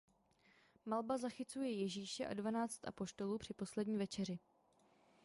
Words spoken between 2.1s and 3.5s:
a dvanáct apoštolů